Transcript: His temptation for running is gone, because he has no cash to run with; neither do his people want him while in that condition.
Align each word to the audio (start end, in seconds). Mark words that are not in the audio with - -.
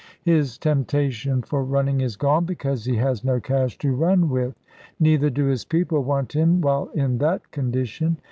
His 0.23 0.57
temptation 0.57 1.43
for 1.43 1.63
running 1.63 2.01
is 2.01 2.15
gone, 2.15 2.43
because 2.43 2.85
he 2.85 2.95
has 2.95 3.23
no 3.23 3.39
cash 3.39 3.77
to 3.77 3.91
run 3.91 4.31
with; 4.31 4.55
neither 4.99 5.29
do 5.29 5.45
his 5.45 5.63
people 5.63 6.01
want 6.03 6.33
him 6.33 6.59
while 6.59 6.87
in 6.95 7.19
that 7.19 7.51
condition. 7.51 8.17